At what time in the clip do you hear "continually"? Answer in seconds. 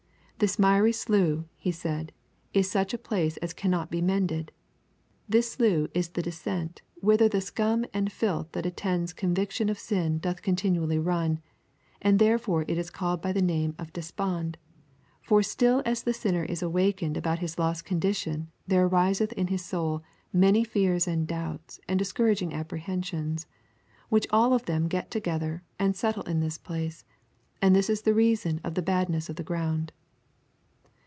10.41-10.97